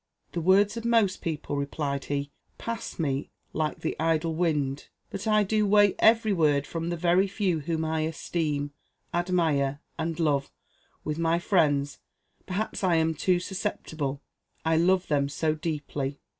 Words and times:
"The 0.31 0.41
words 0.41 0.77
of 0.77 0.83
most 0.83 1.21
people," 1.21 1.55
replied 1.57 2.05
he, 2.05 2.31
"pass 2.57 2.95
by 2.95 3.03
me 3.03 3.29
like 3.53 3.81
the 3.81 3.95
idle 3.99 4.33
wind; 4.33 4.89
but 5.11 5.27
I 5.27 5.43
do 5.43 5.67
weigh 5.67 5.93
every 5.99 6.33
word 6.33 6.65
from 6.65 6.89
the 6.89 6.97
very 6.97 7.27
few 7.27 7.59
whom 7.59 7.85
I 7.85 7.99
esteem, 7.99 8.71
admire, 9.13 9.79
and 9.99 10.19
love; 10.19 10.51
with 11.03 11.19
my 11.19 11.37
friends, 11.37 11.99
perhaps, 12.47 12.83
I 12.83 12.95
am 12.95 13.13
too 13.13 13.39
susceptible, 13.39 14.23
I 14.65 14.75
love 14.75 15.07
them 15.07 15.29
so 15.29 15.53
deeply." 15.53 16.17